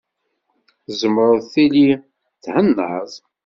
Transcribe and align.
Tzemreḍ 0.85 1.41
tili 1.53 1.89
thennaḍ. 2.43 3.11